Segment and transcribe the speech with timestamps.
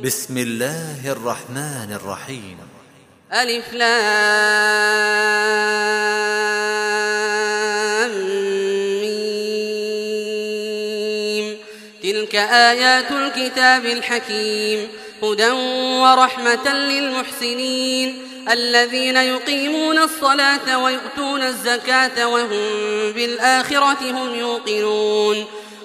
[0.00, 2.58] بسم الله الرحمن الرحيم.
[3.32, 3.94] ألف لام.
[12.02, 14.88] تلك آيات الكتاب الحكيم.
[15.22, 15.50] هدى
[16.00, 18.22] ورحمة للمحسنين.
[18.50, 25.44] الذين يقيمون الصلاة ويؤتون الزكاة وهم بالآخرة هم يوقنون.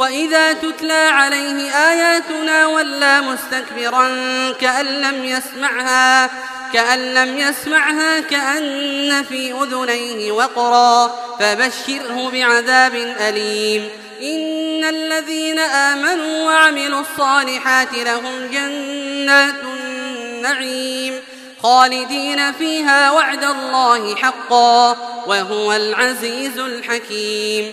[0.00, 4.08] وإذا تتلى عليه آياتنا ولى مستكبرا
[4.52, 6.30] كأن لم يسمعها
[6.72, 11.06] كأن لم يسمعها كأن في أذنيه وقرا
[11.40, 13.88] فبشره بعذاب أليم.
[14.22, 21.14] إن الذين آمنوا وعملوا الصالحات لهم جنات النعيم
[21.62, 24.96] خالدين فيها وعد الله حقا
[25.26, 27.72] وهو العزيز الحكيم.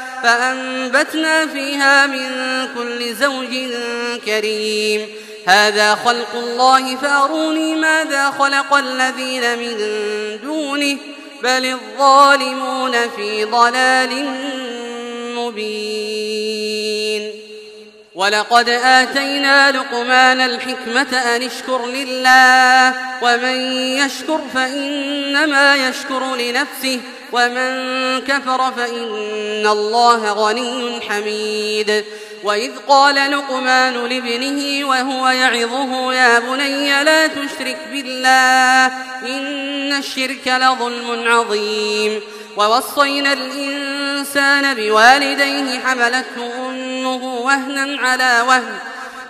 [0.23, 2.29] فأنبتنا فيها من
[2.75, 3.57] كل زوج
[4.25, 5.07] كريم.
[5.47, 9.77] هذا خلق الله فأروني ماذا خلق الذين من
[10.43, 10.97] دونه
[11.43, 14.25] بل الظالمون في ضلال
[15.35, 17.31] مبين.
[18.15, 23.55] ولقد آتينا لقمان الحكمة أن اشكر لله ومن
[23.97, 26.99] يشكر فإنما يشكر لنفسه.
[27.31, 27.71] ومن
[28.21, 32.05] كفر فإن الله غني حميد.
[32.43, 38.85] وإذ قال لقمان لابنه وهو يعظه يا بني لا تشرك بالله
[39.25, 42.21] إن الشرك لظلم عظيم.
[42.57, 48.79] ووصينا الإنسان بوالديه حملته أمه وهنا على وهن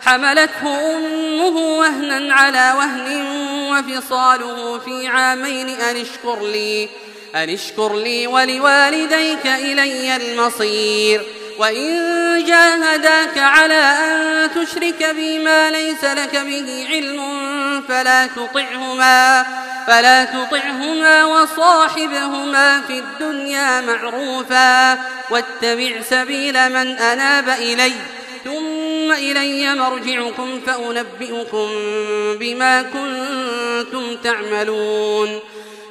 [0.01, 3.25] حملته أمه وهنا على وهن
[3.71, 6.89] وفصاله في عامين أن اشكر لي
[7.35, 11.21] أن اشكر لي ولوالديك إلي المصير.
[11.57, 17.21] وإن جاهداك على أن تشرك بي ما ليس لك به علم
[17.87, 19.45] فلا تطعهما
[19.87, 24.99] فلا تطعهما وصاحبهما في الدنيا معروفا.
[25.29, 27.91] واتبع سبيل من أناب إلي
[28.43, 31.69] ثم إلي مرجعكم فأنبئكم
[32.39, 35.39] بما كنتم تعملون.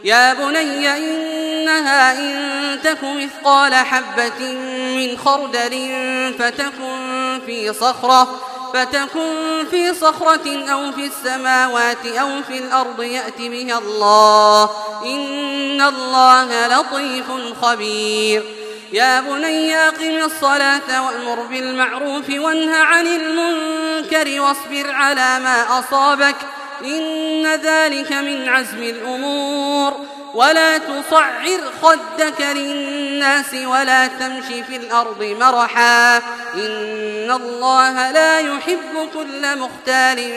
[0.04, 4.52] يا بني إنها إن تك مثقال حبة
[4.96, 5.94] من خردل
[6.38, 8.40] فتكن في صخرة
[8.74, 14.70] فتكن في صخرة أو في السماوات أو في الأرض يأت بها الله
[15.04, 17.26] إن الله لطيف
[17.62, 18.44] خبير
[18.92, 26.36] يا بني أقم الصلاة وأمر بالمعروف وانه عن المنكر واصبر على ما أصابك
[26.84, 30.06] إن ذلك من عزم الأمور.
[30.34, 36.16] ولا تصعر خدك للناس ولا تمشي في الأرض مرحا.
[36.54, 40.32] إن الله لا يحب كل مختال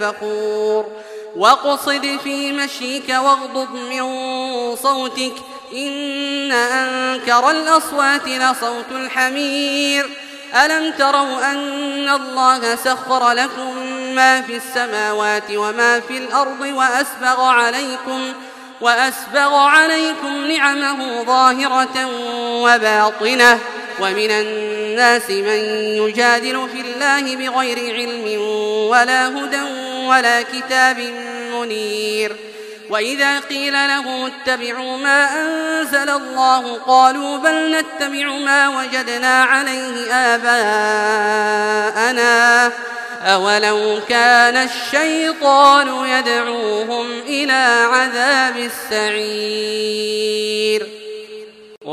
[0.00, 0.86] فخور
[1.36, 4.02] واقصد في مشيك واغضض من
[4.76, 5.34] صوتك.
[5.74, 10.10] إن أنكر الأصوات لصوت الحمير.
[10.64, 18.32] ألم تروا أن الله سخر لكم ما في السماوات وما في الأرض وأسبغ عليكم
[18.80, 22.06] وأسبغ عليكم نعمه ظاهرة
[22.62, 23.58] وباطنة
[24.00, 25.60] ومن الناس من
[26.02, 28.42] يجادل في الله بغير علم
[28.90, 29.62] ولا هدى
[30.06, 30.98] ولا كتاب
[31.54, 32.36] منير.
[32.90, 41.52] وإذا قيل له اتبعوا ما أنزل الله قالوا بل نتبع ما وجدنا عليه آباءنا.
[43.22, 49.91] أولو كان الشيطان يدعوهم إلى عذاب السعير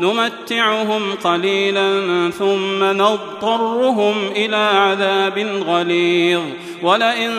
[0.00, 6.42] نمتعهم قليلا ثم نضطرهم إلى عذاب غليظ.
[6.82, 7.30] ولئن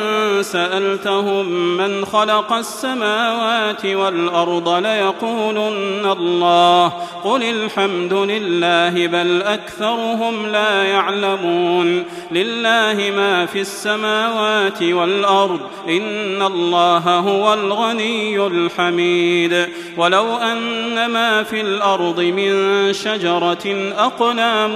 [0.42, 6.88] سألتهم من خلق السماوات والأرض ليقولن الله
[7.24, 17.54] قل الحمد لله بل أكثرهم لا يعلمون لله ما في السماوات والأرض إن الله هو
[17.54, 19.68] الغني الحميد
[19.98, 22.54] ولو أن ما في الأرض من
[22.94, 24.76] شجرة أقلام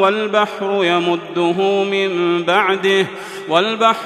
[0.00, 3.06] والبحر يمده من بعده
[3.48, 4.05] والبحر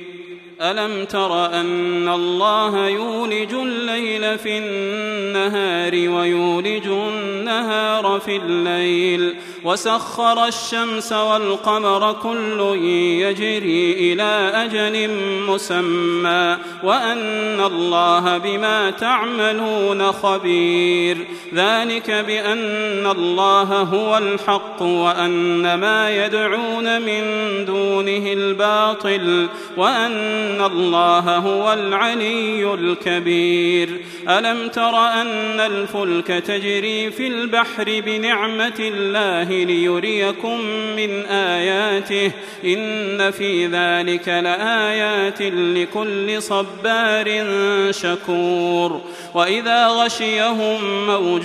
[0.61, 12.13] ألم تر أن الله يولج الليل في النهار ويولج النهار في الليل وسخر الشمس والقمر
[12.13, 12.79] كل
[13.21, 15.09] يجري إلى أجل
[15.47, 21.17] مسمى وأن الله بما تعملون خبير
[21.53, 27.21] ذلك بأن الله هو الحق وأن ما يدعون من
[27.65, 29.47] دونه الباطل
[29.77, 33.89] وأن الله هو العلي الكبير
[34.29, 40.61] ألم تر أن الفلك تجري في البحر بنعمة الله ليريكم
[40.95, 42.31] من آياته
[42.65, 47.45] إن في ذلك لآيات لكل صبار
[47.91, 49.01] شكور
[49.33, 51.43] وإذا غشيهم موج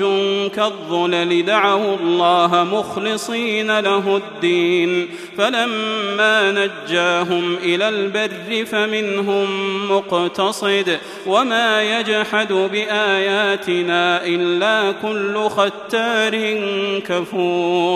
[0.50, 5.08] كالظلل دعوا الله مخلصين له الدين
[5.38, 9.46] فلما نجاهم إلى البر فمنهم
[9.90, 16.60] مقتصد وما يجحد بآياتنا إلا كل ختار
[17.06, 17.95] كفور